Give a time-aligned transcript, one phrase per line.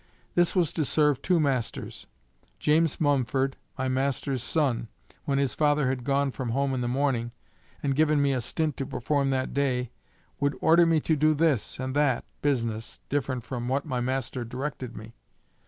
[0.33, 2.07] This was to serve two masters.
[2.57, 4.87] James Mumford, my master's son,
[5.25, 7.31] when his father had gone from home in the morning,
[7.83, 9.91] and given me a stint to perform that day,
[10.39, 14.97] would order me to do this and that business different from what my master directed
[14.97, 15.13] me.